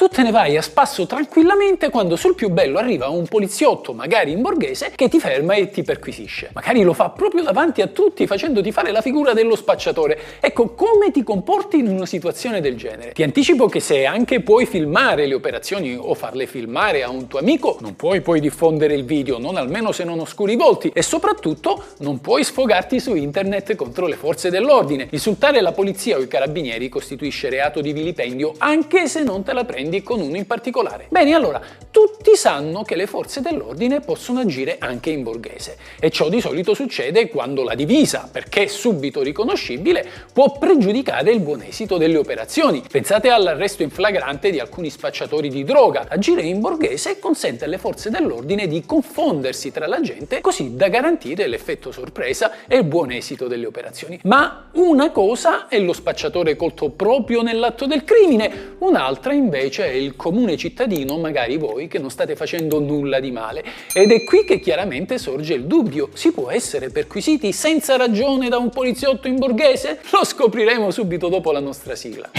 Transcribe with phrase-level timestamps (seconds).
[0.00, 4.32] Tu te ne vai a spasso tranquillamente quando sul più bello arriva un poliziotto, magari
[4.32, 6.48] in borghese, che ti ferma e ti perquisisce.
[6.54, 10.18] Magari lo fa proprio davanti a tutti facendoti fare la figura dello spacciatore.
[10.40, 13.12] Ecco, come ti comporti in una situazione del genere?
[13.12, 17.38] Ti anticipo che se anche puoi filmare le operazioni o farle filmare a un tuo
[17.38, 21.02] amico, non puoi poi diffondere il video, non almeno se non oscuri i volti e
[21.02, 25.08] soprattutto non puoi sfogarti su internet contro le forze dell'ordine.
[25.10, 29.64] Insultare la polizia o i carabinieri costituisce reato di vilipendio anche se non te la
[29.64, 31.06] prendi prendi con uno in particolare.
[31.08, 36.28] Bene, allora, tutti sanno che le forze dell'ordine possono agire anche in borghese e ciò
[36.28, 42.16] di solito succede quando la divisa, perché subito riconoscibile, può pregiudicare il buon esito delle
[42.16, 42.82] operazioni.
[42.88, 46.06] Pensate all'arresto in flagrante di alcuni spacciatori di droga.
[46.08, 51.48] Agire in borghese consente alle forze dell'ordine di confondersi tra la gente così da garantire
[51.48, 54.20] l'effetto sorpresa e il buon esito delle operazioni.
[54.24, 59.94] Ma una cosa è lo spacciatore colto proprio nell'atto del crimine, un'altra invece invece è
[59.94, 63.64] il comune cittadino, magari voi, che non state facendo nulla di male.
[63.92, 66.10] Ed è qui che chiaramente sorge il dubbio.
[66.12, 70.00] Si può essere perquisiti senza ragione da un poliziotto in borghese?
[70.12, 72.30] Lo scopriremo subito dopo la nostra sigla.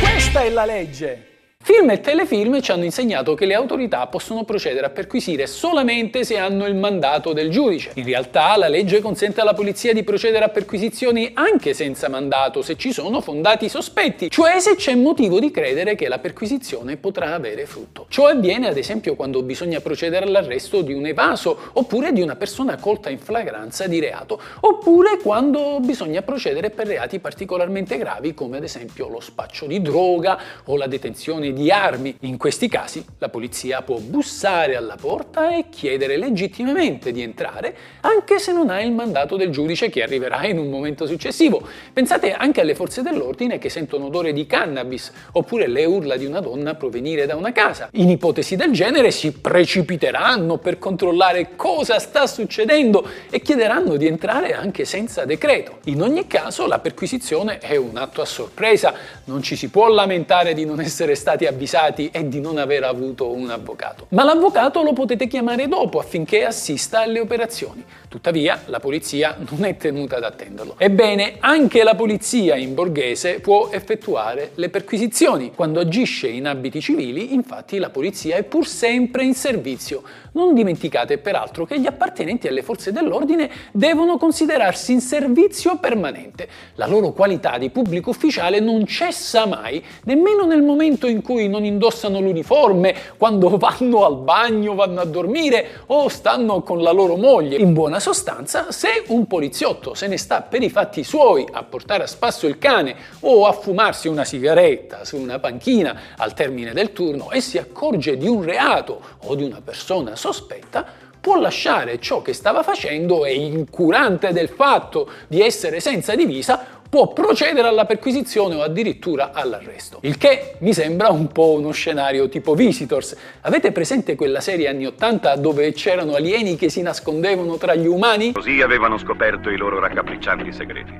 [0.00, 1.39] Questa è la legge.
[1.72, 6.36] Film e telefilm ci hanno insegnato che le autorità possono procedere a perquisire solamente se
[6.36, 7.92] hanno il mandato del giudice.
[7.94, 12.76] In realtà la legge consente alla polizia di procedere a perquisizioni anche senza mandato se
[12.76, 17.66] ci sono fondati sospetti, cioè se c'è motivo di credere che la perquisizione potrà avere
[17.66, 18.06] frutto.
[18.08, 22.78] Ciò avviene ad esempio quando bisogna procedere all'arresto di un evaso oppure di una persona
[22.78, 28.64] colta in flagranza di reato, oppure quando bisogna procedere per reati particolarmente gravi come ad
[28.64, 32.16] esempio lo spaccio di droga o la detenzione di armi.
[32.20, 38.38] In questi casi la polizia può bussare alla porta e chiedere legittimamente di entrare, anche
[38.38, 41.60] se non ha il mandato del giudice che arriverà in un momento successivo.
[41.92, 46.40] Pensate anche alle forze dell'ordine che sentono odore di cannabis, oppure le urla di una
[46.40, 47.88] donna provenire da una casa.
[47.92, 54.52] In ipotesi del genere si precipiteranno per controllare cosa sta succedendo e chiederanno di entrare
[54.52, 55.78] anche senza decreto.
[55.84, 60.54] In ogni caso la perquisizione è un atto a sorpresa, non ci si può lamentare
[60.54, 64.06] di non essere stati stati avvisati e di non aver avuto un avvocato.
[64.10, 67.82] Ma l'avvocato lo potete chiamare dopo affinché assista alle operazioni.
[68.10, 70.74] Tuttavia, la polizia non è tenuta ad attenderlo.
[70.78, 75.52] Ebbene, anche la polizia in borghese può effettuare le perquisizioni.
[75.54, 80.02] Quando agisce in abiti civili, infatti, la polizia è pur sempre in servizio.
[80.32, 86.48] Non dimenticate peraltro che gli appartenenti alle forze dell'ordine devono considerarsi in servizio permanente.
[86.74, 91.64] La loro qualità di pubblico ufficiale non cessa mai, nemmeno nel momento in cui non
[91.64, 97.56] indossano l'uniforme, quando vanno al bagno, vanno a dormire o stanno con la loro moglie.
[97.56, 102.04] In buona sostanza, se un poliziotto se ne sta per i fatti suoi a portare
[102.04, 106.92] a spasso il cane o a fumarsi una sigaretta su una panchina al termine del
[106.92, 110.84] turno e si accorge di un reato o di una persona sospetta,
[111.20, 117.12] può lasciare ciò che stava facendo e incurante del fatto di essere senza divisa può
[117.12, 120.00] procedere alla perquisizione o addirittura all'arresto.
[120.02, 123.16] Il che mi sembra un po' uno scenario tipo Visitors.
[123.42, 128.32] Avete presente quella serie anni 80 dove c'erano alieni che si nascondevano tra gli umani?
[128.32, 130.98] Così avevano scoperto i loro raccapriccianti segreti.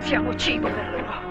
[0.00, 1.29] Siamo cibo per loro.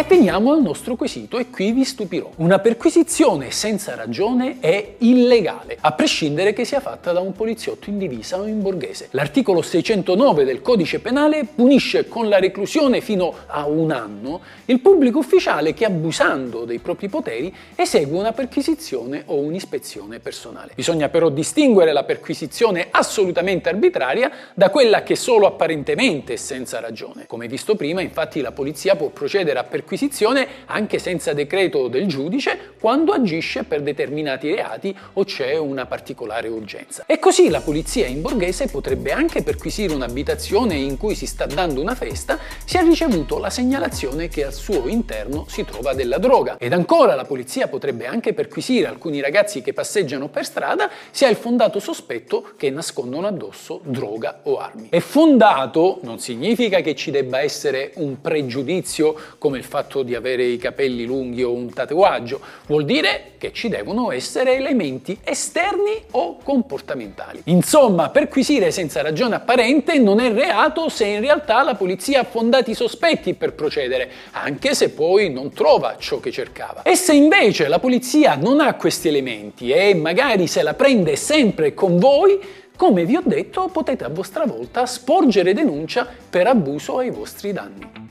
[0.00, 2.30] E veniamo al nostro quesito e qui vi stupirò.
[2.36, 7.98] Una perquisizione senza ragione è illegale, a prescindere che sia fatta da un poliziotto in
[7.98, 9.08] divisa o in borghese.
[9.10, 15.18] L'articolo 609 del codice penale punisce con la reclusione fino a un anno il pubblico
[15.18, 20.72] ufficiale che abusando dei propri poteri esegue una perquisizione o un'ispezione personale.
[20.74, 27.26] Bisogna però distinguere la perquisizione assolutamente arbitraria da quella che solo apparentemente è senza ragione.
[27.26, 32.06] Come visto prima, infatti la polizia può procedere a perquisire perquisizione anche senza decreto del
[32.06, 37.02] giudice quando agisce per determinati reati o c'è una particolare urgenza.
[37.06, 41.80] E così la polizia in borghese potrebbe anche perquisire un'abitazione in cui si sta dando
[41.80, 46.56] una festa se ha ricevuto la segnalazione che al suo interno si trova della droga.
[46.58, 51.28] Ed ancora la polizia potrebbe anche perquisire alcuni ragazzi che passeggiano per strada se ha
[51.28, 54.88] il fondato sospetto che nascondono addosso droga o armi.
[54.90, 60.42] E fondato non significa che ci debba essere un pregiudizio come il fatto di avere
[60.42, 66.38] i capelli lunghi o un tatuaggio, vuol dire che ci devono essere elementi esterni o
[66.42, 67.42] comportamentali.
[67.44, 72.74] Insomma, perquisire senza ragione apparente non è reato se in realtà la polizia ha fondati
[72.74, 76.82] sospetti per procedere, anche se poi non trova ciò che cercava.
[76.82, 81.74] E se invece la polizia non ha questi elementi e magari se la prende sempre
[81.74, 82.40] con voi,
[82.76, 88.09] come vi ho detto, potete a vostra volta sporgere denuncia per abuso ai vostri danni.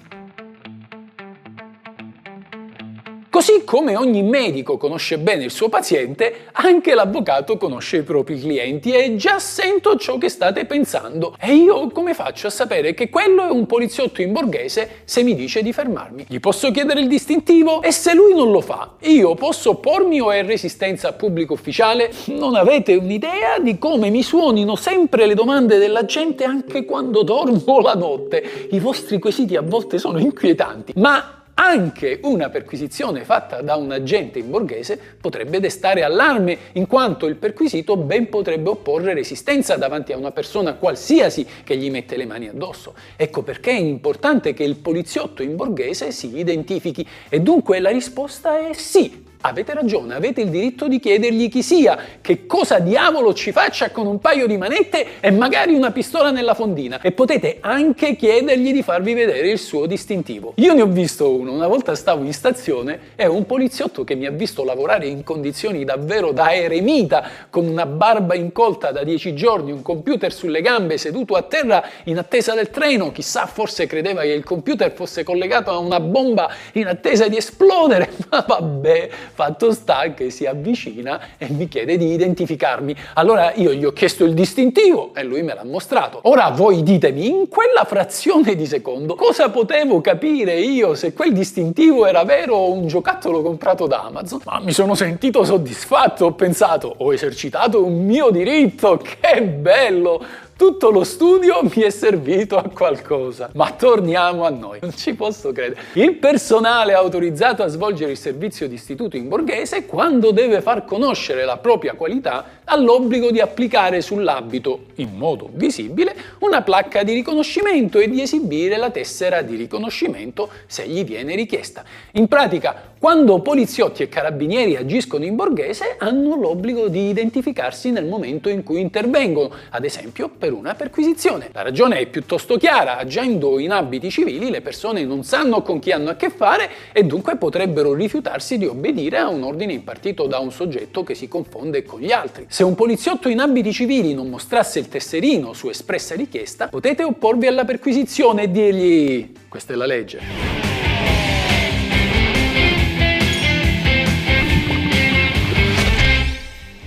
[3.39, 8.91] Così come ogni medico conosce bene il suo paziente, anche l'avvocato conosce i propri clienti
[8.91, 11.33] e già sento ciò che state pensando.
[11.39, 15.35] E io come faccio a sapere che quello è un poliziotto in borghese se mi
[15.35, 16.25] dice di fermarmi?
[16.27, 17.81] Gli posso chiedere il distintivo?
[17.81, 22.11] E se lui non lo fa, io posso oppormi o è resistenza a pubblico ufficiale?
[22.25, 27.79] Non avete un'idea di come mi suonino sempre le domande della gente anche quando dormo
[27.79, 28.67] la notte.
[28.71, 34.39] I vostri quesiti a volte sono inquietanti, ma anche una perquisizione fatta da un agente
[34.39, 40.17] in borghese potrebbe destare allarme, in quanto il perquisito ben potrebbe opporre resistenza davanti a
[40.17, 42.93] una persona qualsiasi che gli mette le mani addosso.
[43.17, 48.69] Ecco perché è importante che il poliziotto in borghese si identifichi e dunque la risposta
[48.69, 49.27] è sì.
[49.41, 54.05] Avete ragione, avete il diritto di chiedergli chi sia, che cosa diavolo ci faccia con
[54.05, 56.99] un paio di manette e magari una pistola nella fondina.
[56.99, 60.51] E potete anche chiedergli di farvi vedere il suo distintivo.
[60.57, 64.25] Io ne ho visto uno, una volta stavo in stazione e un poliziotto che mi
[64.25, 69.71] ha visto lavorare in condizioni davvero da eremita, con una barba incolta da dieci giorni,
[69.71, 73.13] un computer sulle gambe, seduto a terra in attesa del treno.
[73.13, 78.11] Chissà, forse credeva che il computer fosse collegato a una bomba in attesa di esplodere.
[78.29, 79.09] Ma vabbè,
[79.39, 82.93] Fatto sta che si avvicina e mi chiede di identificarmi.
[83.13, 86.19] Allora io gli ho chiesto il distintivo e lui me l'ha mostrato.
[86.23, 92.05] Ora voi ditemi, in quella frazione di secondo, cosa potevo capire io se quel distintivo
[92.05, 94.41] era vero o un giocattolo comprato da Amazon?
[94.43, 100.47] Ma mi sono sentito soddisfatto, ho pensato, ho esercitato un mio diritto, che bello!
[100.59, 103.49] Tutto lo studio mi è servito a qualcosa.
[103.53, 104.79] Ma torniamo a noi.
[104.81, 105.79] Non ci posso credere.
[105.93, 111.45] Il personale autorizzato a svolgere il servizio di istituto in borghese, quando deve far conoscere
[111.45, 117.97] la propria qualità, ha l'obbligo di applicare sull'abito, in modo visibile, una placca di riconoscimento
[117.99, 121.85] e di esibire la tessera di riconoscimento se gli viene richiesta.
[122.11, 128.49] In pratica, quando poliziotti e carabinieri agiscono in borghese, hanno l'obbligo di identificarsi nel momento
[128.49, 131.49] in cui intervengono, ad esempio per una perquisizione.
[131.53, 135.93] La ragione è piuttosto chiara, agendo in abiti civili le persone non sanno con chi
[135.93, 140.39] hanno a che fare e dunque potrebbero rifiutarsi di obbedire a un ordine impartito da
[140.39, 142.47] un soggetto che si confonde con gli altri.
[142.49, 147.47] Se un poliziotto in abiti civili non mostrasse il tesserino su espressa richiesta, potete opporvi
[147.47, 150.68] alla perquisizione e dirgli questa è la legge.